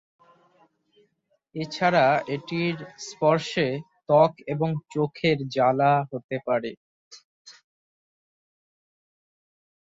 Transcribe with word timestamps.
এছাড়া 1.55 2.05
এটির 2.35 2.75
স্পর্শে 3.07 3.67
ত্বক 4.07 4.31
এবং 4.53 4.69
চোখ 4.93 5.13
এর 5.29 5.39
জ্বালা 5.55 5.91
হতে 6.11 6.37
পারে। 6.47 6.71